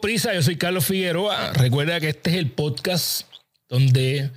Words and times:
Prisa, 0.00 0.34
yo 0.34 0.42
soy 0.42 0.56
Carlos 0.56 0.86
Figueroa. 0.86 1.52
Recuerda 1.52 2.00
que 2.00 2.10
este 2.10 2.30
es 2.30 2.36
el 2.36 2.50
podcast 2.50 3.26
donde 3.68 4.30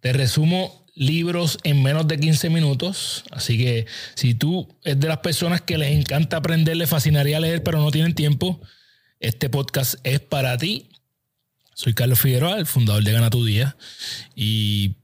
te 0.00 0.12
resumo 0.12 0.86
libros 0.94 1.58
en 1.64 1.82
menos 1.82 2.06
de 2.08 2.18
15 2.18 2.50
minutos. 2.50 3.24
Así 3.30 3.58
que 3.58 3.86
si 4.14 4.34
tú 4.34 4.68
eres 4.84 5.00
de 5.00 5.08
las 5.08 5.18
personas 5.18 5.60
que 5.60 5.78
les 5.78 5.96
encanta 5.96 6.36
aprender, 6.36 6.76
les 6.76 6.90
fascinaría 6.90 7.40
leer, 7.40 7.62
pero 7.62 7.78
no 7.78 7.90
tienen 7.90 8.14
tiempo, 8.14 8.60
este 9.18 9.48
podcast 9.48 9.94
es 10.04 10.20
para 10.20 10.56
ti. 10.56 10.88
Soy 11.74 11.94
Carlos 11.94 12.20
Figueroa, 12.20 12.58
el 12.58 12.66
fundador 12.66 13.02
de 13.02 13.12
Gana 13.12 13.30
Tu 13.30 13.44
Día. 13.44 13.76
Y 14.34 14.96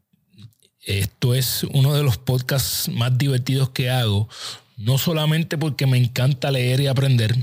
esto 0.83 1.35
es 1.35 1.65
uno 1.73 1.95
de 1.95 2.03
los 2.03 2.19
podcasts 2.19 2.89
más 2.89 3.17
divertidos 3.17 3.71
que 3.71 3.91
hago. 3.91 4.29
No 4.77 4.99
solamente 4.99 5.57
porque 5.57 5.87
me 5.87 5.97
encanta 5.97 6.51
leer 6.51 6.81
y 6.81 6.87
aprender, 6.87 7.35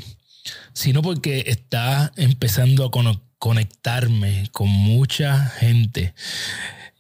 sino 0.74 1.02
porque 1.02 1.44
está 1.48 2.12
empezando 2.16 2.86
a 2.86 2.92
conectarme 3.38 4.50
con 4.52 4.70
mucha 4.70 5.46
gente. 5.50 6.14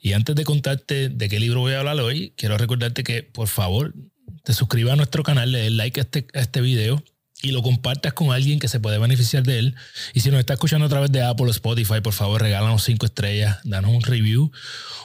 Y 0.01 0.13
antes 0.13 0.35
de 0.35 0.43
contarte 0.43 1.09
de 1.09 1.29
qué 1.29 1.39
libro 1.39 1.61
voy 1.61 1.73
a 1.73 1.79
hablar 1.79 1.99
hoy, 1.99 2.33
quiero 2.35 2.57
recordarte 2.57 3.03
que 3.03 3.23
por 3.23 3.47
favor 3.47 3.93
te 4.43 4.53
suscribas 4.53 4.93
a 4.93 4.97
nuestro 4.97 5.23
canal, 5.23 5.51
le 5.51 5.59
des 5.59 5.71
like 5.71 5.99
a 5.99 6.03
este, 6.03 6.27
a 6.33 6.41
este 6.41 6.61
video 6.61 7.03
y 7.43 7.51
lo 7.51 7.61
compartas 7.61 8.13
con 8.13 8.31
alguien 8.31 8.57
que 8.57 8.69
se 8.69 8.79
puede 8.79 8.97
beneficiar 8.97 9.43
de 9.43 9.59
él. 9.59 9.75
Y 10.13 10.21
si 10.21 10.31
nos 10.31 10.39
está 10.39 10.53
escuchando 10.53 10.85
a 10.85 10.89
través 10.89 11.11
de 11.11 11.21
Apple 11.21 11.47
o 11.47 11.51
Spotify, 11.51 11.99
por 12.01 12.13
favor, 12.13 12.41
regálanos 12.41 12.83
cinco 12.83 13.05
estrellas, 13.05 13.59
danos 13.65 13.91
un 13.91 14.01
review. 14.01 14.51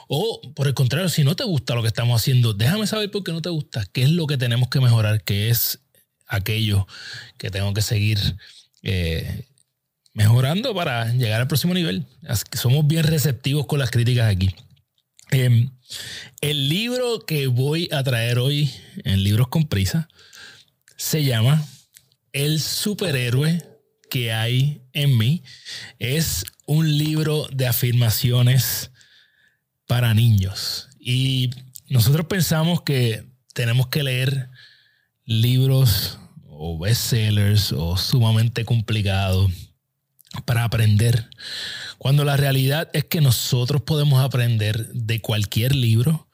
O 0.06 0.40
por 0.54 0.68
el 0.68 0.74
contrario, 0.74 1.08
si 1.08 1.24
no 1.24 1.34
te 1.34 1.42
gusta 1.44 1.74
lo 1.74 1.82
que 1.82 1.88
estamos 1.88 2.20
haciendo, 2.20 2.54
déjame 2.54 2.86
saber 2.86 3.10
por 3.10 3.24
qué 3.24 3.32
no 3.32 3.42
te 3.42 3.50
gusta, 3.50 3.84
qué 3.92 4.04
es 4.04 4.10
lo 4.10 4.26
que 4.28 4.36
tenemos 4.36 4.68
que 4.68 4.80
mejorar, 4.80 5.22
qué 5.24 5.50
es 5.50 5.80
aquello 6.28 6.86
que 7.38 7.50
tengo 7.50 7.74
que 7.74 7.82
seguir 7.82 8.18
eh, 8.82 9.46
mejorando 10.14 10.74
para 10.74 11.12
llegar 11.12 11.40
al 11.40 11.48
próximo 11.48 11.74
nivel. 11.74 12.06
Somos 12.52 12.86
bien 12.86 13.04
receptivos 13.04 13.66
con 13.66 13.78
las 13.78 13.90
críticas 13.90 14.30
aquí. 14.30 14.54
Em, 15.30 15.70
el 16.40 16.68
libro 16.68 17.24
que 17.26 17.46
voy 17.46 17.88
a 17.92 18.02
traer 18.02 18.38
hoy 18.38 18.70
en 19.04 19.22
Libros 19.22 19.48
con 19.48 19.68
Prisa 19.68 20.08
se 20.96 21.24
llama 21.24 21.64
El 22.32 22.60
superhéroe 22.60 23.62
que 24.10 24.32
hay 24.32 24.82
en 24.92 25.16
mí. 25.18 25.42
Es 25.98 26.44
un 26.66 26.96
libro 26.98 27.46
de 27.52 27.66
afirmaciones 27.66 28.90
para 29.86 30.14
niños. 30.14 30.88
Y 30.98 31.50
nosotros 31.88 32.26
pensamos 32.26 32.82
que 32.82 33.24
tenemos 33.54 33.88
que 33.88 34.02
leer 34.02 34.50
libros 35.28 36.18
o 36.48 36.78
bestsellers 36.78 37.72
o 37.72 37.98
sumamente 37.98 38.64
complicados 38.64 39.52
para 40.46 40.64
aprender. 40.64 41.28
Cuando 41.98 42.24
la 42.24 42.38
realidad 42.38 42.88
es 42.94 43.04
que 43.04 43.20
nosotros 43.20 43.82
podemos 43.82 44.24
aprender 44.24 44.88
de 44.94 45.20
cualquier 45.20 45.74
libro, 45.74 46.28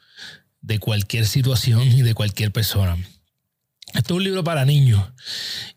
de 0.61 0.79
cualquier 0.79 1.27
situación 1.27 1.89
y 1.89 2.03
de 2.03 2.15
cualquier 2.15 2.53
persona. 2.53 2.97
Esto 3.95 4.15
es 4.15 4.19
un 4.19 4.25
libro 4.25 4.45
para 4.45 4.65
niños 4.65 5.03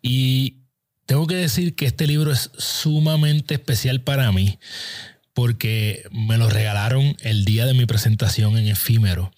y 0.03 0.57
tengo 1.07 1.25
que 1.25 1.35
decir 1.35 1.75
que 1.75 1.87
este 1.87 2.05
libro 2.05 2.31
es 2.31 2.51
sumamente 2.57 3.55
especial 3.55 4.01
para 4.01 4.31
mí 4.31 4.59
porque 5.33 6.03
me 6.11 6.37
lo 6.37 6.49
regalaron 6.49 7.17
el 7.21 7.45
día 7.45 7.65
de 7.65 7.73
mi 7.73 7.87
presentación 7.87 8.57
en 8.57 8.67
Efímero. 8.67 9.31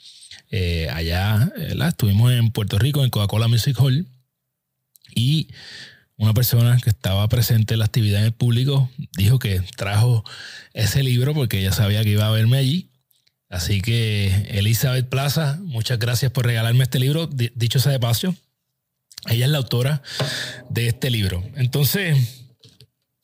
Eh, 0.52 0.88
allá 0.92 1.52
estuvimos 1.88 2.32
en 2.32 2.52
Puerto 2.52 2.80
Rico, 2.80 3.04
en 3.04 3.10
Coca-Cola 3.10 3.48
Music 3.48 3.78
Hall, 3.80 4.08
y 5.16 5.50
una 6.20 6.34
persona 6.34 6.78
que 6.84 6.90
estaba 6.90 7.28
presente 7.30 7.76
en 7.76 7.80
la 7.80 7.86
actividad 7.86 8.20
en 8.20 8.26
el 8.28 8.34
público 8.34 8.92
dijo 9.16 9.40
que 9.40 9.62
trajo 9.78 10.24
ese 10.74 11.02
libro 11.02 11.34
porque 11.34 11.60
ella 11.60 11.72
sabía 11.72 12.04
que 12.04 12.12
iba 12.12 12.28
a 12.28 12.32
verme 12.32 12.58
allí. 12.58 12.90
Así 13.50 13.82
que 13.82 14.28
Elizabeth 14.50 15.08
Plaza, 15.08 15.58
muchas 15.64 15.98
gracias 15.98 16.32
por 16.32 16.46
regalarme 16.46 16.84
este 16.84 17.00
libro. 17.00 17.28
Dicho 17.28 17.80
sea 17.80 17.94
de 17.94 18.00
paso, 18.00 18.36
ella 19.28 19.46
es 19.46 19.52
la 19.52 19.60
autora 19.60 20.04
de 20.70 20.88
este 20.88 21.10
libro. 21.10 21.44
Entonces, 21.56 22.18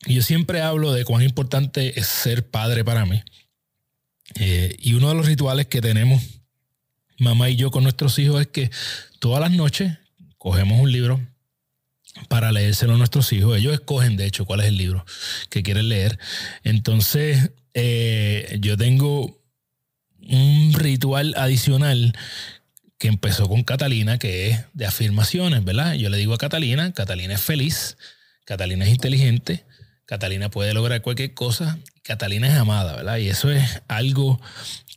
yo 0.08 0.22
siempre 0.22 0.62
hablo 0.62 0.94
de 0.94 1.04
cuán 1.06 1.22
importante 1.22 2.00
es 2.00 2.08
ser 2.08 2.48
padre 2.48 2.84
para 2.84 3.06
mí. 3.06 3.22
Eh, 4.36 4.76
y 4.80 4.94
uno 4.94 5.10
de 5.10 5.16
los 5.16 5.28
rituales 5.28 5.68
que 5.68 5.82
tenemos 5.82 6.24
mamá 7.18 7.50
y 7.50 7.56
yo 7.56 7.72
con 7.72 7.84
nuestros 7.84 8.18
hijos 8.20 8.42
es 8.42 8.48
que 8.48 8.72
todas 9.20 9.40
las 9.42 9.52
noches 9.52 9.98
cogemos 10.38 10.80
un 10.80 10.92
libro 10.92 11.22
para 12.30 12.52
leérselo 12.52 12.96
a 12.96 12.98
nuestros 12.98 13.32
hijos. 13.34 13.58
Ellos 13.58 13.74
escogen, 13.74 14.18
de 14.18 14.26
hecho, 14.26 14.46
cuál 14.46 14.62
es 14.62 14.68
el 14.68 14.78
libro 14.78 15.06
que 15.50 15.64
quieren 15.64 15.90
leer. 15.90 16.18
Entonces, 16.64 17.52
eh, 17.74 18.58
yo 18.62 18.78
tengo 18.78 19.42
un 20.28 20.74
ritual 20.74 21.34
adicional 21.38 22.18
que 22.98 23.08
empezó 23.08 23.48
con 23.50 23.64
Catalina, 23.64 24.18
que 24.18 24.50
es 24.50 24.60
de 24.74 24.86
afirmaciones, 24.86 25.64
¿verdad? 25.64 25.96
Yo 25.96 26.10
le 26.10 26.18
digo 26.18 26.34
a 26.34 26.38
Catalina, 26.38 26.94
Catalina 26.94 27.36
es 27.36 27.42
feliz, 27.42 27.98
Catalina 28.46 28.86
es 28.86 28.92
inteligente, 28.92 29.66
Catalina 30.06 30.50
puede 30.50 30.74
lograr 30.74 31.02
cualquier 31.02 31.34
cosa, 31.34 31.80
Catalina 32.04 32.48
es 32.48 32.54
amada, 32.54 32.96
¿verdad? 32.96 33.18
Y 33.18 33.30
eso 33.30 33.50
es 33.50 33.82
algo 33.88 34.40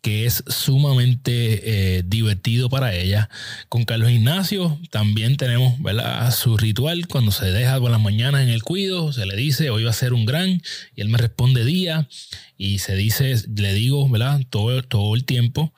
que 0.03 0.27
es 0.27 0.45
sumamente 0.47 1.97
eh, 1.97 2.03
divertido 2.07 2.69
para 2.69 2.95
ella. 2.95 3.31
Con 3.71 3.85
Carlos 3.85 4.11
Ignacio 4.11 4.79
también 4.91 5.37
tenemos 5.37 5.81
¿verdad? 5.83 6.31
su 6.33 6.57
ritual 6.57 7.09
cuando 7.09 7.33
se 7.33 7.47
deja 7.47 7.81
por 7.81 7.91
las 7.91 8.01
mañanas 8.01 8.43
en 8.43 8.51
el 8.51 8.63
cuido, 8.63 9.13
se 9.13 9.27
le 9.27 9.37
dice 9.37 9.71
hoy 9.71 9.85
va 9.85 9.91
a 9.91 9.95
ser 9.95 10.13
un 10.13 10.27
gran 10.27 10.63
y 10.95 11.01
él 11.01 11.09
me 11.09 11.19
responde 11.19 11.65
día 11.65 12.09
y 12.57 12.79
se 12.79 12.95
dice, 12.95 13.35
le 13.57 13.73
digo 13.73 14.09
¿verdad? 14.09 14.41
Todo, 14.51 14.83
todo 14.83 15.15
el 15.15 15.25
tiempo 15.25 15.73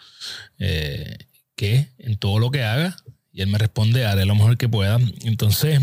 eh, 0.58 1.16
que 1.54 1.88
en 1.98 2.16
todo 2.16 2.40
lo 2.40 2.50
que 2.50 2.64
haga 2.64 2.96
y 3.32 3.42
él 3.42 3.48
me 3.48 3.58
responde 3.58 4.04
haré 4.04 4.26
lo 4.26 4.34
mejor 4.34 4.56
que 4.56 4.68
pueda. 4.68 4.98
Entonces 5.22 5.80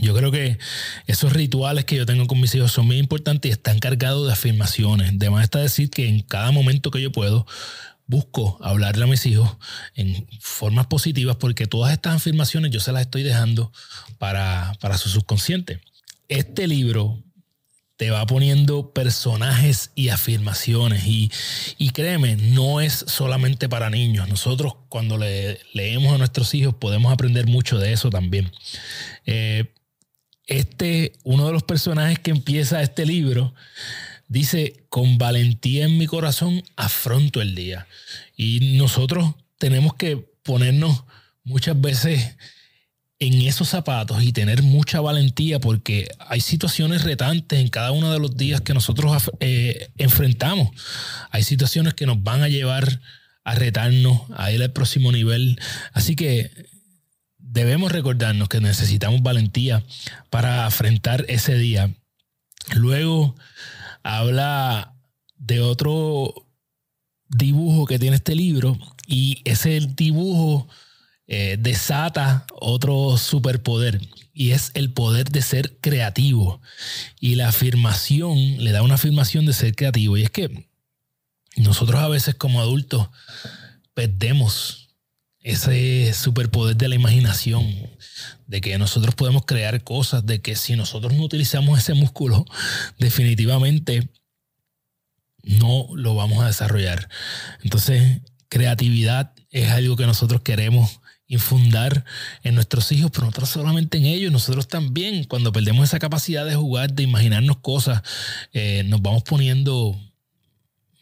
yo 0.00 0.14
creo 0.14 0.30
que 0.30 0.58
esos 1.06 1.32
rituales 1.32 1.84
que 1.84 1.96
yo 1.96 2.06
tengo 2.06 2.26
con 2.26 2.40
mis 2.40 2.54
hijos 2.54 2.72
son 2.72 2.86
muy 2.86 2.98
importantes 2.98 3.48
y 3.48 3.52
están 3.52 3.78
cargados 3.78 4.26
de 4.26 4.32
afirmaciones. 4.32 5.18
De 5.18 5.30
más 5.30 5.44
está 5.44 5.58
decir 5.58 5.90
que 5.90 6.08
en 6.08 6.20
cada 6.20 6.50
momento 6.50 6.90
que 6.90 7.02
yo 7.02 7.12
puedo, 7.12 7.46
busco 8.06 8.58
hablarle 8.62 9.04
a 9.04 9.08
mis 9.08 9.26
hijos 9.26 9.56
en 9.94 10.26
formas 10.40 10.86
positivas 10.86 11.36
porque 11.36 11.66
todas 11.66 11.92
estas 11.92 12.16
afirmaciones 12.16 12.70
yo 12.70 12.80
se 12.80 12.92
las 12.92 13.02
estoy 13.02 13.22
dejando 13.22 13.72
para, 14.18 14.72
para 14.80 14.98
su 14.98 15.08
subconsciente. 15.08 15.80
Este 16.28 16.66
libro 16.66 17.22
te 17.96 18.10
va 18.10 18.26
poniendo 18.26 18.92
personajes 18.92 19.90
y 19.94 20.10
afirmaciones. 20.10 21.06
Y, 21.06 21.32
y, 21.78 21.90
créeme, 21.90 22.36
no 22.36 22.80
es 22.80 23.04
solamente 23.08 23.68
para 23.68 23.90
niños. 23.90 24.28
Nosotros 24.28 24.74
cuando 24.88 25.16
le, 25.16 25.58
leemos 25.72 26.14
a 26.14 26.18
nuestros 26.18 26.54
hijos 26.54 26.74
podemos 26.74 27.12
aprender 27.12 27.46
mucho 27.46 27.78
de 27.78 27.92
eso 27.92 28.10
también. 28.10 28.52
Eh, 29.24 29.72
este, 30.46 31.12
uno 31.24 31.46
de 31.46 31.52
los 31.52 31.62
personajes 31.62 32.18
que 32.18 32.30
empieza 32.30 32.82
este 32.82 33.04
libro, 33.04 33.54
dice, 34.28 34.84
con 34.88 35.18
valentía 35.18 35.84
en 35.84 35.98
mi 35.98 36.06
corazón 36.06 36.62
afronto 36.76 37.40
el 37.40 37.54
día. 37.54 37.86
Y 38.36 38.76
nosotros 38.78 39.34
tenemos 39.58 39.94
que 39.94 40.16
ponernos 40.42 41.04
muchas 41.44 41.80
veces 41.80 42.36
en 43.18 43.42
esos 43.42 43.68
zapatos 43.68 44.22
y 44.22 44.32
tener 44.32 44.62
mucha 44.62 45.00
valentía 45.00 45.58
porque 45.58 46.08
hay 46.18 46.40
situaciones 46.40 47.02
retantes 47.02 47.58
en 47.58 47.68
cada 47.68 47.92
uno 47.92 48.12
de 48.12 48.18
los 48.18 48.36
días 48.36 48.60
que 48.60 48.74
nosotros 48.74 49.30
eh, 49.40 49.88
enfrentamos. 49.96 50.70
Hay 51.30 51.42
situaciones 51.42 51.94
que 51.94 52.06
nos 52.06 52.22
van 52.22 52.42
a 52.42 52.48
llevar 52.48 53.00
a 53.44 53.54
retarnos, 53.54 54.22
a 54.36 54.52
ir 54.52 54.62
al 54.62 54.72
próximo 54.72 55.12
nivel. 55.12 55.58
Así 55.92 56.14
que 56.14 56.50
debemos 57.56 57.90
recordarnos 57.90 58.50
que 58.50 58.60
necesitamos 58.60 59.22
valentía 59.22 59.82
para 60.28 60.66
afrontar 60.66 61.24
ese 61.28 61.54
día. 61.54 61.90
Luego 62.74 63.34
habla 64.02 64.94
de 65.38 65.62
otro 65.62 66.46
dibujo 67.28 67.86
que 67.86 67.98
tiene 67.98 68.16
este 68.16 68.34
libro 68.34 68.78
y 69.06 69.40
ese 69.46 69.80
dibujo 69.80 70.68
eh, 71.28 71.56
desata 71.58 72.44
otro 72.60 73.16
superpoder 73.16 74.02
y 74.34 74.50
es 74.50 74.70
el 74.74 74.92
poder 74.92 75.30
de 75.30 75.40
ser 75.40 75.78
creativo. 75.80 76.60
Y 77.20 77.36
la 77.36 77.48
afirmación 77.48 78.62
le 78.62 78.72
da 78.72 78.82
una 78.82 78.96
afirmación 78.96 79.46
de 79.46 79.54
ser 79.54 79.74
creativo 79.74 80.18
y 80.18 80.24
es 80.24 80.30
que 80.30 80.68
nosotros 81.56 82.02
a 82.02 82.08
veces 82.08 82.34
como 82.34 82.60
adultos 82.60 83.08
perdemos 83.94 84.85
ese 85.46 86.12
superpoder 86.12 86.76
de 86.76 86.88
la 86.88 86.96
imaginación, 86.96 87.64
de 88.48 88.60
que 88.60 88.76
nosotros 88.78 89.14
podemos 89.14 89.44
crear 89.46 89.84
cosas, 89.84 90.26
de 90.26 90.40
que 90.42 90.56
si 90.56 90.74
nosotros 90.74 91.12
no 91.12 91.22
utilizamos 91.22 91.78
ese 91.78 91.94
músculo, 91.94 92.44
definitivamente 92.98 94.08
no 95.44 95.86
lo 95.94 96.16
vamos 96.16 96.42
a 96.42 96.48
desarrollar. 96.48 97.08
Entonces, 97.62 98.22
creatividad 98.48 99.34
es 99.50 99.70
algo 99.70 99.94
que 99.94 100.06
nosotros 100.06 100.40
queremos 100.40 101.00
infundar 101.28 102.04
en 102.42 102.56
nuestros 102.56 102.90
hijos, 102.90 103.12
pero 103.12 103.30
no 103.30 103.46
solamente 103.46 103.98
en 103.98 104.06
ellos, 104.06 104.32
nosotros 104.32 104.66
también, 104.66 105.22
cuando 105.24 105.52
perdemos 105.52 105.84
esa 105.84 106.00
capacidad 106.00 106.44
de 106.44 106.56
jugar, 106.56 106.92
de 106.92 107.04
imaginarnos 107.04 107.58
cosas, 107.58 108.02
eh, 108.52 108.82
nos 108.86 109.00
vamos 109.00 109.22
poniendo 109.22 109.96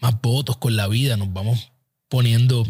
más 0.00 0.20
votos 0.20 0.58
con 0.58 0.76
la 0.76 0.86
vida, 0.86 1.16
nos 1.16 1.32
vamos 1.32 1.73
poniendo 2.14 2.64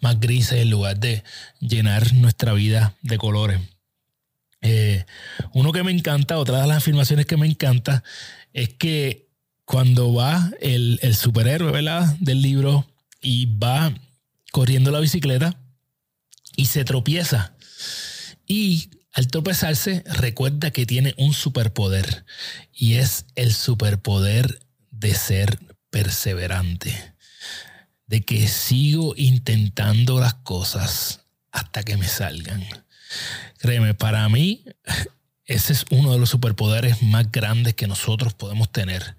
más 0.00 0.18
grises 0.18 0.58
en 0.58 0.70
lugar 0.70 0.98
de 0.98 1.22
llenar 1.60 2.12
nuestra 2.14 2.52
vida 2.52 2.96
de 3.00 3.16
colores. 3.16 3.60
Eh, 4.60 5.04
uno 5.52 5.70
que 5.70 5.84
me 5.84 5.92
encanta, 5.92 6.36
otra 6.36 6.62
de 6.62 6.66
las 6.66 6.78
afirmaciones 6.78 7.26
que 7.26 7.36
me 7.36 7.46
encanta, 7.46 8.02
es 8.52 8.70
que 8.70 9.28
cuando 9.64 10.12
va 10.12 10.50
el, 10.60 10.98
el 11.02 11.14
superhéroe 11.14 11.70
¿verdad? 11.70 12.16
del 12.18 12.42
libro 12.42 12.84
y 13.22 13.46
va 13.46 13.94
corriendo 14.50 14.90
la 14.90 14.98
bicicleta 14.98 15.56
y 16.56 16.66
se 16.66 16.84
tropieza. 16.84 17.54
Y 18.48 18.90
al 19.12 19.28
tropezarse 19.28 20.02
recuerda 20.06 20.72
que 20.72 20.86
tiene 20.86 21.14
un 21.18 21.34
superpoder 21.34 22.24
y 22.72 22.94
es 22.94 23.26
el 23.36 23.54
superpoder 23.54 24.58
de 24.90 25.14
ser 25.14 25.60
perseverante, 25.90 27.14
de 28.06 28.22
que 28.22 28.48
sigo 28.48 29.14
intentando 29.16 30.20
las 30.20 30.34
cosas 30.34 31.20
hasta 31.50 31.82
que 31.82 31.96
me 31.96 32.06
salgan. 32.06 32.64
Créeme, 33.58 33.94
para 33.94 34.28
mí 34.28 34.64
ese 35.46 35.72
es 35.72 35.84
uno 35.90 36.12
de 36.12 36.18
los 36.18 36.30
superpoderes 36.30 37.02
más 37.02 37.30
grandes 37.30 37.74
que 37.74 37.86
nosotros 37.86 38.34
podemos 38.34 38.70
tener. 38.72 39.16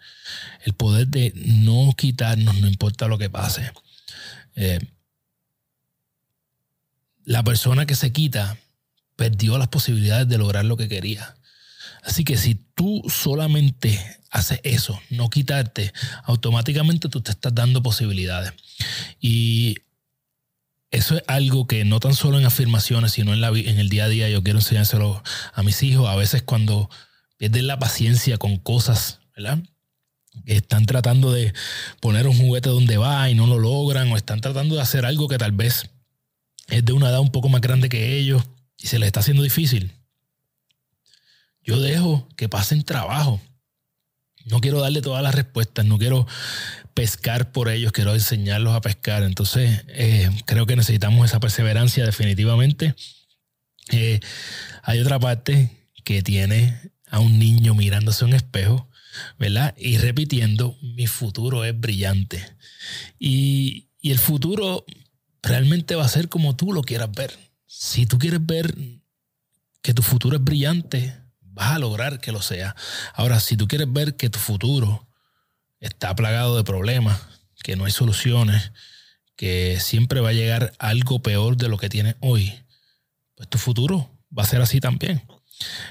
El 0.66 0.74
poder 0.74 1.08
de 1.08 1.32
no 1.36 1.94
quitarnos, 1.98 2.56
no 2.60 2.68
importa 2.68 3.08
lo 3.08 3.18
que 3.18 3.30
pase. 3.30 3.72
Eh, 4.56 4.80
la 7.24 7.44
persona 7.44 7.86
que 7.86 7.96
se 7.96 8.12
quita 8.12 8.58
perdió 9.16 9.58
las 9.58 9.70
posibilidades 9.70 10.28
de 10.28 10.38
lograr 10.38 10.66
lo 10.66 10.76
que 10.76 10.90
quería. 10.90 11.36
Así 12.08 12.24
que 12.24 12.38
si 12.38 12.56
tú 12.56 13.04
solamente 13.10 14.00
haces 14.32 14.62
eso, 14.64 14.98
no 15.10 15.30
quitarte, 15.30 15.92
automáticamente 16.24 17.10
tú 17.10 17.20
te 17.20 17.32
estás 17.32 17.54
dando 17.54 17.84
posibilidades. 17.84 18.54
Y 19.20 19.76
eso 20.90 21.18
es 21.18 21.24
algo 21.28 21.68
que 21.68 21.84
no 21.84 22.00
tan 22.00 22.16
solo 22.16 22.40
en 22.40 22.46
afirmaciones, 22.46 23.12
sino 23.12 23.34
en, 23.34 23.42
la, 23.42 23.50
en 23.50 23.78
el 23.78 23.90
día 23.90 24.06
a 24.06 24.08
día 24.08 24.30
yo 24.30 24.42
quiero 24.42 24.60
enseñárselo 24.60 25.22
a 25.54 25.64
mis 25.64 25.84
hijos. 25.84 26.08
A 26.08 26.16
veces 26.16 26.44
cuando 26.44 26.90
pierden 27.36 27.68
la 27.68 27.78
paciencia 27.78 28.38
con 28.38 28.58
cosas, 28.58 29.20
¿verdad? 29.36 29.60
Están 30.46 30.86
tratando 30.86 31.34
de 31.34 31.54
poner 32.00 32.26
un 32.26 32.38
juguete 32.38 32.70
donde 32.70 32.96
va 32.96 33.30
y 33.30 33.36
no 33.36 33.48
lo 33.48 33.60
logran, 33.60 34.10
o 34.14 34.16
están 34.16 34.40
tratando 34.40 34.76
de 34.76 34.82
hacer 34.82 35.06
algo 35.06 35.28
que 35.28 35.38
tal 35.38 35.52
vez 35.52 35.90
es 36.70 36.86
de 36.86 36.94
una 36.94 37.10
edad 37.10 37.20
un 37.20 37.34
poco 37.34 37.50
más 37.50 37.60
grande 37.60 37.90
que 37.90 38.18
ellos 38.18 38.44
y 38.78 38.88
se 38.88 38.98
les 38.98 39.08
está 39.08 39.20
haciendo 39.20 39.44
difícil. 39.44 39.97
Yo 41.68 41.82
dejo 41.82 42.28
que 42.38 42.48
pasen 42.48 42.84
trabajo. 42.84 43.42
No 44.46 44.62
quiero 44.62 44.80
darle 44.80 45.02
todas 45.02 45.22
las 45.22 45.36
respuestas, 45.36 45.86
no 45.86 45.98
quiero 45.98 46.26
pescar 46.94 47.52
por 47.52 47.68
ellos, 47.68 47.92
quiero 47.92 48.14
enseñarlos 48.14 48.74
a 48.74 48.80
pescar. 48.80 49.24
Entonces, 49.24 49.84
eh, 49.90 50.30
creo 50.46 50.66
que 50.66 50.78
necesitamos 50.78 51.26
esa 51.26 51.42
perseverancia 51.42 52.06
definitivamente. 52.06 52.96
Eh, 53.92 54.22
hay 54.82 55.00
otra 55.00 55.20
parte 55.20 55.70
que 56.06 56.24
tiene 56.24 56.80
a 57.10 57.20
un 57.20 57.38
niño 57.38 57.76
mirándose 57.76 58.24
un 58.24 58.34
espejo, 58.34 58.90
¿verdad? 59.38 59.76
Y 59.78 59.98
repitiendo, 59.98 60.78
mi 60.82 61.06
futuro 61.06 61.66
es 61.66 61.78
brillante. 61.78 62.56
Y, 63.20 63.90
y 64.00 64.12
el 64.12 64.20
futuro 64.20 64.86
realmente 65.42 65.96
va 65.96 66.06
a 66.06 66.10
ser 66.10 66.30
como 66.30 66.56
tú 66.56 66.72
lo 66.72 66.84
quieras 66.84 67.12
ver. 67.12 67.38
Si 67.66 68.06
tú 68.06 68.18
quieres 68.18 68.46
ver 68.46 68.74
que 69.82 69.94
tu 69.94 70.02
futuro 70.02 70.38
es 70.38 70.44
brillante, 70.44 71.27
vas 71.58 71.74
a 71.74 71.80
lograr 71.80 72.20
que 72.20 72.32
lo 72.32 72.42
sea. 72.42 72.76
Ahora, 73.14 73.40
si 73.40 73.58
tú 73.58 73.68
quieres 73.68 73.92
ver 73.92 74.16
que 74.16 74.30
tu 74.30 74.40
futuro 74.40 75.08
está 75.80 76.16
plagado 76.16 76.56
de 76.56 76.64
problemas, 76.64 77.20
que 77.64 77.76
no 77.76 77.86
hay 77.86 77.92
soluciones, 77.92 78.72
que 79.36 79.80
siempre 79.80 80.22
va 80.22 80.30
a 80.30 80.34
llegar 80.34 80.74
algo 80.80 81.22
peor 81.22 81.58
de 81.58 81.68
lo 81.68 81.78
que 81.78 81.90
tienes 81.90 82.16
hoy, 82.22 82.54
pues 83.36 83.50
tu 83.50 83.58
futuro 83.58 84.10
va 84.36 84.44
a 84.44 84.48
ser 84.48 84.62
así 84.62 84.80
también. 84.80 85.24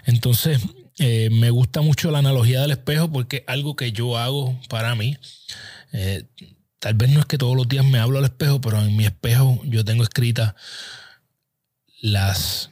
Entonces, 0.04 0.60
eh, 0.98 1.28
me 1.30 1.50
gusta 1.50 1.80
mucho 1.80 2.10
la 2.10 2.19
analogía 2.19 2.60
del 2.60 2.70
espejo 2.70 3.10
porque 3.10 3.44
algo 3.46 3.74
que 3.76 3.92
yo 3.92 4.16
hago 4.16 4.58
para 4.69 4.94
mí. 4.94 5.16
Eh, 5.92 6.24
tal 6.78 6.94
vez 6.94 7.10
no 7.10 7.20
es 7.20 7.26
que 7.26 7.38
todos 7.38 7.56
los 7.56 7.69
días 7.69 7.84
me 7.84 7.98
hablo 7.98 8.19
al 8.19 8.24
espejo, 8.24 8.60
pero 8.60 8.80
en 8.80 8.96
mi 8.96 9.04
espejo 9.04 9.60
yo 9.64 9.84
tengo 9.84 10.04
escritas 10.04 10.54
las 12.00 12.70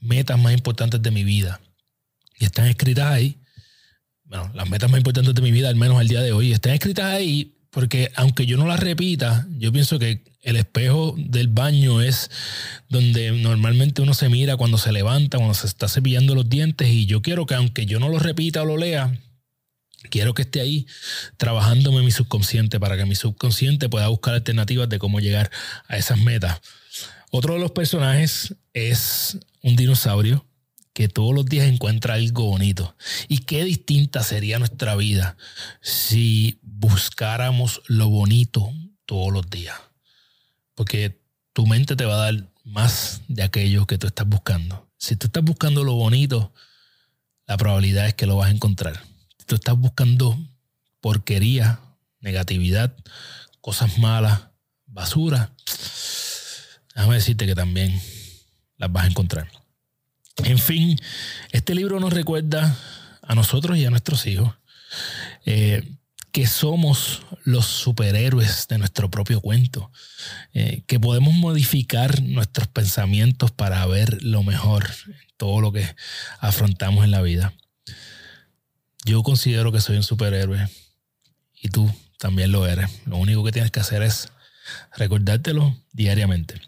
metas 0.00 0.38
más 0.38 0.52
importantes 0.52 1.00
de 1.02 1.10
mi 1.10 1.24
vida. 1.24 1.60
Y 2.38 2.44
están 2.44 2.66
escritas 2.66 3.06
ahí. 3.06 3.38
Bueno, 4.24 4.50
las 4.54 4.68
metas 4.68 4.90
más 4.90 4.98
importantes 4.98 5.34
de 5.34 5.42
mi 5.42 5.52
vida, 5.52 5.68
al 5.68 5.76
menos 5.76 5.98
al 5.98 6.08
día 6.08 6.20
de 6.20 6.32
hoy, 6.32 6.52
están 6.52 6.72
escritas 6.72 7.06
ahí 7.06 7.52
porque 7.70 8.10
aunque 8.14 8.46
yo 8.46 8.56
no 8.56 8.66
las 8.66 8.80
repita, 8.80 9.46
yo 9.50 9.70
pienso 9.70 9.98
que 9.98 10.24
el 10.40 10.56
espejo 10.56 11.14
del 11.18 11.48
baño 11.48 12.00
es 12.00 12.30
donde 12.88 13.32
normalmente 13.32 14.00
uno 14.00 14.14
se 14.14 14.30
mira 14.30 14.56
cuando 14.56 14.78
se 14.78 14.92
levanta, 14.92 15.36
cuando 15.36 15.52
se 15.52 15.66
está 15.66 15.86
cepillando 15.86 16.34
los 16.34 16.48
dientes. 16.48 16.88
Y 16.88 17.04
yo 17.04 17.20
quiero 17.20 17.44
que 17.44 17.54
aunque 17.54 17.84
yo 17.84 18.00
no 18.00 18.08
lo 18.08 18.18
repita 18.18 18.62
o 18.62 18.64
lo 18.64 18.78
lea, 18.78 19.20
Quiero 20.10 20.34
que 20.34 20.42
esté 20.42 20.60
ahí 20.60 20.86
trabajándome 21.36 22.02
mi 22.02 22.10
subconsciente 22.10 22.80
para 22.80 22.96
que 22.96 23.04
mi 23.04 23.14
subconsciente 23.14 23.88
pueda 23.88 24.08
buscar 24.08 24.34
alternativas 24.34 24.88
de 24.88 24.98
cómo 24.98 25.20
llegar 25.20 25.50
a 25.88 25.96
esas 25.96 26.18
metas. 26.18 26.60
Otro 27.30 27.54
de 27.54 27.60
los 27.60 27.72
personajes 27.72 28.54
es 28.72 29.38
un 29.62 29.76
dinosaurio 29.76 30.45
que 30.96 31.08
todos 31.08 31.34
los 31.34 31.44
días 31.44 31.68
encuentra 31.68 32.14
algo 32.14 32.46
bonito. 32.46 32.96
Y 33.28 33.38
qué 33.38 33.62
distinta 33.64 34.22
sería 34.22 34.58
nuestra 34.58 34.96
vida 34.96 35.36
si 35.82 36.58
buscáramos 36.62 37.82
lo 37.86 38.08
bonito 38.08 38.72
todos 39.04 39.30
los 39.30 39.48
días. 39.50 39.76
Porque 40.74 41.20
tu 41.52 41.66
mente 41.66 41.96
te 41.96 42.06
va 42.06 42.14
a 42.14 42.32
dar 42.32 42.48
más 42.64 43.20
de 43.28 43.42
aquello 43.42 43.86
que 43.86 43.98
tú 43.98 44.06
estás 44.06 44.26
buscando. 44.26 44.88
Si 44.96 45.16
tú 45.16 45.26
estás 45.26 45.44
buscando 45.44 45.84
lo 45.84 45.92
bonito, 45.94 46.54
la 47.46 47.58
probabilidad 47.58 48.06
es 48.06 48.14
que 48.14 48.26
lo 48.26 48.36
vas 48.36 48.48
a 48.48 48.54
encontrar 48.54 49.02
tú 49.46 49.54
estás 49.54 49.78
buscando 49.78 50.36
porquería, 51.00 51.80
negatividad, 52.20 52.94
cosas 53.60 53.98
malas, 53.98 54.42
basura, 54.86 55.52
déjame 56.94 57.14
decirte 57.14 57.46
que 57.46 57.54
también 57.54 58.00
las 58.76 58.92
vas 58.92 59.04
a 59.04 59.08
encontrar. 59.08 59.50
En 60.44 60.58
fin, 60.58 60.98
este 61.50 61.74
libro 61.74 61.98
nos 61.98 62.12
recuerda 62.12 62.76
a 63.22 63.34
nosotros 63.34 63.78
y 63.78 63.84
a 63.84 63.90
nuestros 63.90 64.26
hijos 64.26 64.54
eh, 65.46 65.82
que 66.30 66.46
somos 66.46 67.22
los 67.44 67.64
superhéroes 67.64 68.68
de 68.68 68.76
nuestro 68.78 69.10
propio 69.10 69.40
cuento, 69.40 69.90
eh, 70.52 70.82
que 70.86 71.00
podemos 71.00 71.32
modificar 71.32 72.22
nuestros 72.22 72.68
pensamientos 72.68 73.50
para 73.50 73.84
ver 73.86 74.22
lo 74.22 74.42
mejor 74.42 74.90
en 75.06 75.14
todo 75.38 75.60
lo 75.60 75.72
que 75.72 75.96
afrontamos 76.38 77.04
en 77.04 77.10
la 77.10 77.22
vida. 77.22 77.54
Yo 79.06 79.22
considero 79.22 79.72
que 79.72 79.80
soy 79.80 79.96
un 79.96 80.02
superhéroe 80.02 80.68
y 81.62 81.70
tú 81.70 81.90
también 82.18 82.52
lo 82.52 82.66
eres. 82.66 82.90
Lo 83.06 83.16
único 83.16 83.42
que 83.42 83.52
tienes 83.52 83.70
que 83.70 83.80
hacer 83.80 84.02
es 84.02 84.28
recordártelo 84.96 85.74
diariamente. 85.92 86.60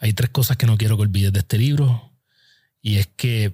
Hay 0.00 0.12
tres 0.12 0.30
cosas 0.30 0.56
que 0.56 0.66
no 0.66 0.76
quiero 0.76 0.96
que 0.96 1.04
olvides 1.04 1.32
de 1.32 1.38
este 1.40 1.56
libro 1.56 2.08
y 2.88 2.96
es 2.96 3.06
que 3.06 3.52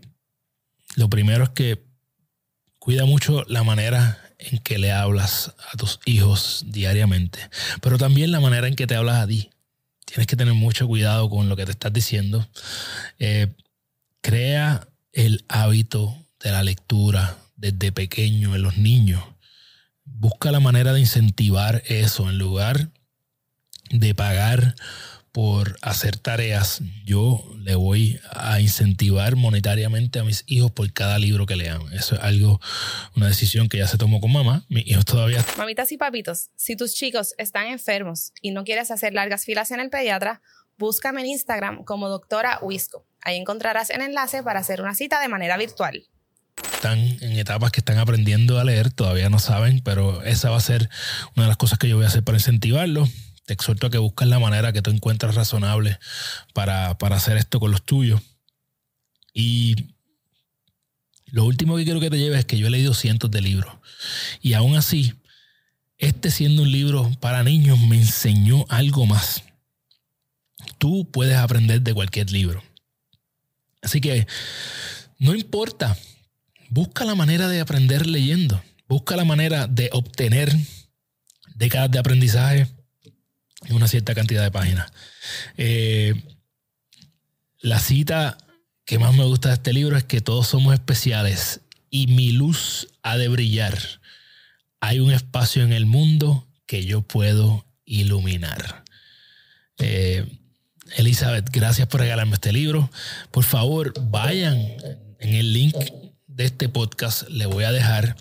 lo 0.94 1.10
primero 1.10 1.42
es 1.42 1.50
que 1.50 1.82
cuida 2.78 3.04
mucho 3.04 3.44
la 3.48 3.64
manera 3.64 4.20
en 4.38 4.58
que 4.58 4.78
le 4.78 4.92
hablas 4.92 5.52
a 5.72 5.76
tus 5.76 5.98
hijos 6.04 6.62
diariamente, 6.68 7.40
pero 7.82 7.98
también 7.98 8.30
la 8.30 8.38
manera 8.38 8.68
en 8.68 8.76
que 8.76 8.86
te 8.86 8.94
hablas 8.94 9.16
a 9.16 9.26
ti. 9.26 9.50
Tienes 10.04 10.28
que 10.28 10.36
tener 10.36 10.54
mucho 10.54 10.86
cuidado 10.86 11.28
con 11.28 11.48
lo 11.48 11.56
que 11.56 11.64
te 11.64 11.72
estás 11.72 11.92
diciendo. 11.92 12.48
Eh, 13.18 13.48
crea 14.20 14.86
el 15.12 15.44
hábito 15.48 16.16
de 16.38 16.52
la 16.52 16.62
lectura 16.62 17.36
desde 17.56 17.90
pequeño 17.90 18.54
en 18.54 18.62
los 18.62 18.76
niños. 18.76 19.24
Busca 20.04 20.52
la 20.52 20.60
manera 20.60 20.92
de 20.92 21.00
incentivar 21.00 21.82
eso 21.86 22.30
en 22.30 22.38
lugar 22.38 22.90
de 23.90 24.14
pagar 24.14 24.76
por 25.34 25.76
hacer 25.82 26.16
tareas. 26.16 26.80
Yo 27.04 27.44
le 27.58 27.74
voy 27.74 28.20
a 28.30 28.60
incentivar 28.60 29.34
monetariamente 29.34 30.20
a 30.20 30.24
mis 30.24 30.44
hijos 30.46 30.70
por 30.70 30.92
cada 30.92 31.18
libro 31.18 31.44
que 31.44 31.56
lean. 31.56 31.82
Eso 31.92 32.14
es 32.14 32.20
algo, 32.22 32.60
una 33.16 33.26
decisión 33.26 33.68
que 33.68 33.78
ya 33.78 33.88
se 33.88 33.98
tomó 33.98 34.20
con 34.20 34.30
mamá. 34.30 34.64
Mis 34.68 34.86
hijos 34.86 35.04
todavía. 35.04 35.44
Mamitas 35.58 35.90
y 35.90 35.96
papitos, 35.96 36.50
si 36.54 36.76
tus 36.76 36.94
chicos 36.94 37.34
están 37.36 37.66
enfermos 37.66 38.30
y 38.42 38.52
no 38.52 38.62
quieres 38.62 38.92
hacer 38.92 39.12
largas 39.12 39.44
filas 39.44 39.72
en 39.72 39.80
el 39.80 39.90
pediatra, 39.90 40.40
búscame 40.78 41.22
en 41.22 41.26
Instagram 41.26 41.82
como 41.82 42.08
doctora 42.08 42.60
Wisco. 42.62 43.04
Ahí 43.20 43.36
encontrarás 43.36 43.90
el 43.90 44.02
enlace 44.02 44.44
para 44.44 44.60
hacer 44.60 44.80
una 44.82 44.94
cita 44.94 45.20
de 45.20 45.26
manera 45.26 45.56
virtual 45.56 46.06
están 46.84 46.98
en 46.98 47.38
etapas 47.38 47.72
que 47.72 47.80
están 47.80 47.98
aprendiendo 47.98 48.58
a 48.58 48.64
leer, 48.64 48.92
todavía 48.92 49.30
no 49.30 49.38
saben, 49.38 49.80
pero 49.82 50.22
esa 50.22 50.50
va 50.50 50.58
a 50.58 50.60
ser 50.60 50.90
una 51.34 51.44
de 51.44 51.48
las 51.48 51.56
cosas 51.56 51.78
que 51.78 51.88
yo 51.88 51.96
voy 51.96 52.04
a 52.04 52.08
hacer 52.08 52.22
para 52.22 52.36
incentivarlos. 52.36 53.08
Te 53.46 53.52
exhorto 53.52 53.86
a 53.86 53.90
que 53.90 53.98
busques 53.98 54.26
la 54.28 54.38
manera 54.38 54.72
que 54.72 54.82
tú 54.82 54.90
encuentras 54.90 55.34
razonable 55.34 55.98
para, 56.52 56.96
para 56.98 57.16
hacer 57.16 57.36
esto 57.36 57.60
con 57.60 57.70
los 57.70 57.84
tuyos. 57.84 58.20
Y 59.32 59.94
lo 61.26 61.44
último 61.44 61.76
que 61.76 61.84
quiero 61.84 62.00
que 62.00 62.10
te 62.10 62.18
lleves 62.18 62.40
es 62.40 62.44
que 62.46 62.58
yo 62.58 62.66
he 62.66 62.70
leído 62.70 62.94
cientos 62.94 63.30
de 63.30 63.42
libros. 63.42 63.74
Y 64.40 64.54
aún 64.54 64.76
así, 64.76 65.14
este 65.98 66.30
siendo 66.30 66.62
un 66.62 66.72
libro 66.72 67.10
para 67.20 67.42
niños 67.42 67.78
me 67.80 67.96
enseñó 67.96 68.64
algo 68.68 69.06
más. 69.06 69.42
Tú 70.78 71.10
puedes 71.10 71.36
aprender 71.36 71.82
de 71.82 71.94
cualquier 71.94 72.30
libro. 72.30 72.62
Así 73.82 74.00
que 74.00 74.26
no 75.18 75.34
importa, 75.34 75.96
busca 76.70 77.04
la 77.04 77.14
manera 77.14 77.48
de 77.48 77.60
aprender 77.60 78.06
leyendo, 78.06 78.62
busca 78.88 79.16
la 79.16 79.24
manera 79.24 79.66
de 79.66 79.90
obtener 79.92 80.56
décadas 81.54 81.90
de 81.90 81.98
aprendizaje 81.98 82.66
en 83.66 83.74
una 83.74 83.88
cierta 83.88 84.14
cantidad 84.14 84.42
de 84.42 84.50
páginas. 84.50 84.92
Eh, 85.56 86.14
la 87.60 87.78
cita 87.78 88.38
que 88.84 88.98
más 88.98 89.14
me 89.14 89.24
gusta 89.24 89.48
de 89.48 89.54
este 89.54 89.72
libro 89.72 89.96
es 89.96 90.04
que 90.04 90.20
todos 90.20 90.46
somos 90.46 90.74
especiales 90.74 91.60
y 91.90 92.08
mi 92.08 92.32
luz 92.32 92.88
ha 93.02 93.16
de 93.16 93.28
brillar. 93.28 93.78
Hay 94.80 95.00
un 95.00 95.12
espacio 95.12 95.62
en 95.62 95.72
el 95.72 95.86
mundo 95.86 96.46
que 96.66 96.84
yo 96.84 97.02
puedo 97.02 97.64
iluminar. 97.84 98.84
Eh, 99.78 100.26
Elizabeth, 100.96 101.48
gracias 101.50 101.88
por 101.88 102.00
regalarme 102.00 102.34
este 102.34 102.52
libro. 102.52 102.90
Por 103.30 103.44
favor, 103.44 103.94
vayan 104.10 104.56
en 105.18 105.34
el 105.34 105.52
link 105.52 105.74
de 106.26 106.44
este 106.44 106.68
podcast. 106.68 107.28
Le 107.28 107.46
voy 107.46 107.64
a 107.64 107.72
dejar 107.72 108.16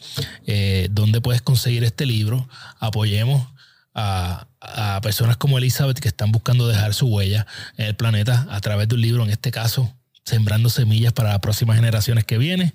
eh, 0.45 0.87
donde 0.91 1.19
puedes 1.21 1.41
conseguir 1.41 1.83
este 1.83 2.05
libro. 2.05 2.47
Apoyemos 2.79 3.47
a, 3.93 4.47
a, 4.59 5.01
personas 5.01 5.37
como 5.37 5.57
Elizabeth 5.57 5.99
que 5.99 6.07
están 6.07 6.31
buscando 6.31 6.67
dejar 6.67 6.93
su 6.93 7.07
huella 7.07 7.45
en 7.77 7.87
el 7.87 7.95
planeta 7.95 8.47
a 8.49 8.61
través 8.61 8.87
de 8.87 8.95
un 8.95 9.01
libro, 9.01 9.23
en 9.23 9.29
este 9.29 9.51
caso, 9.51 9.93
sembrando 10.25 10.69
semillas 10.69 11.13
para 11.13 11.29
las 11.29 11.39
próximas 11.39 11.75
generaciones 11.75 12.25
que 12.25 12.37
vienen. 12.37 12.73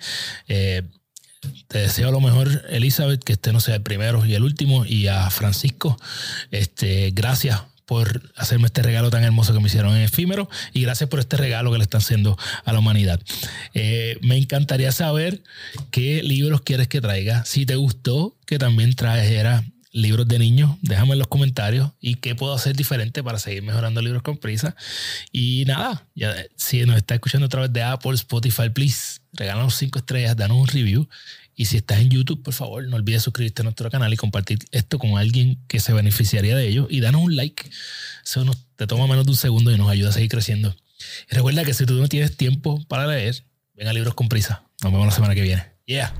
Eh, 0.49 0.83
te 1.69 1.79
deseo 1.79 2.11
lo 2.11 2.21
mejor, 2.21 2.65
Elizabeth, 2.69 3.23
que 3.23 3.35
este 3.35 3.53
no 3.53 3.61
sea 3.61 3.77
el 3.77 3.83
primero 3.83 4.25
y 4.25 4.35
el 4.35 4.43
último. 4.43 4.85
Y 4.85 5.07
a 5.07 5.31
Francisco, 5.31 5.99
este, 6.51 7.11
gracias 7.13 7.63
por 7.87 8.31
hacerme 8.37 8.67
este 8.67 8.83
regalo 8.83 9.09
tan 9.09 9.25
hermoso 9.25 9.55
que 9.55 9.61
me 9.61 9.69
hicieron 9.69 9.97
en 9.97 10.03
efímero 10.03 10.51
y 10.75 10.83
gracias 10.83 11.09
por 11.09 11.21
este 11.21 11.39
regalo 11.39 11.73
que 11.73 11.79
le 11.79 11.85
están 11.85 12.03
haciendo 12.03 12.37
a 12.65 12.73
la 12.73 12.81
humanidad. 12.81 13.19
Eh, 13.73 14.19
me 14.21 14.37
encantaría 14.37 14.93
saber 14.93 15.43
qué 15.91 16.23
libros 16.23 16.61
quieres 16.61 16.89
que 16.89 17.01
traiga. 17.01 17.45
Si 17.47 17.65
te 17.65 17.77
gustó 17.77 18.37
que 18.45 18.59
también 18.59 18.95
trajera 18.95 19.65
libros 19.99 20.27
de 20.27 20.39
niños, 20.39 20.77
déjame 20.83 21.13
en 21.13 21.19
los 21.19 21.29
comentarios 21.29 21.91
y 22.01 22.17
qué 22.17 22.35
puedo 22.35 22.55
hacer 22.55 22.77
diferente 22.77 23.23
para 23.23 23.39
seguir 23.39 23.63
mejorando 23.63 24.01
libros 24.01 24.23
con 24.23 24.39
prisa. 24.39 24.75
Y 25.33 25.65
nada, 25.67 26.07
ya, 26.15 26.35
si 26.57 26.85
nos 26.87 26.97
está 26.97 27.15
escuchando 27.15 27.47
a 27.47 27.49
través 27.49 27.73
de 27.73 27.83
Apple, 27.83 28.15
Spotify, 28.15 28.71
please, 28.71 29.21
regálanos 29.33 29.75
cinco 29.75 29.99
estrellas, 29.99 30.37
danos 30.37 30.57
un 30.57 30.67
review. 30.67 31.09
Y 31.55 31.65
si 31.65 31.77
estás 31.77 31.99
en 31.99 32.11
YouTube, 32.11 32.43
por 32.45 32.55
favor, 32.55 32.87
no 32.87 32.95
olvides 32.95 33.23
suscribirte 33.25 33.63
a 33.63 33.65
nuestro 33.65 33.91
canal 33.91 34.13
y 34.13 34.17
compartir 34.17 34.61
esto 34.71 35.01
con 35.01 35.19
alguien 35.19 35.59
que 35.67 35.81
se 35.81 35.93
beneficiaría 35.93 36.55
de 36.57 36.69
ello. 36.69 36.87
Y 36.89 37.01
danos 37.01 37.21
un 37.21 37.35
like. 37.35 37.69
Eso 38.25 38.45
nos, 38.45 38.57
te 38.77 38.87
toma 38.87 39.09
menos 39.09 39.25
de 39.25 39.33
un 39.33 39.37
segundo 39.37 39.73
y 39.73 39.77
nos 39.77 39.91
ayuda 39.91 40.11
a 40.11 40.13
seguir 40.13 40.29
creciendo. 40.29 40.77
Y 41.31 41.35
recuerda 41.35 41.65
que 41.65 41.75
si 41.75 41.85
tú 41.85 41.95
no 41.95 42.09
tienes 42.09 42.37
tiempo 42.37 42.85
para 42.87 43.09
leer, 43.09 43.45
ven 43.75 43.89
a 43.89 43.93
Libros 43.93 44.15
con 44.15 44.29
Prisa. 44.29 44.63
Nos 44.83 44.93
vemos 44.93 45.07
la 45.09 45.13
semana 45.13 45.35
que 45.35 45.43
viene. 45.43 45.65
Yeah. 45.87 46.15